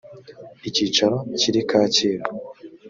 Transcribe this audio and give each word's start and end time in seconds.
icyicaro 0.69 1.17
kiri 1.39 1.61
kacyiru 1.69 2.25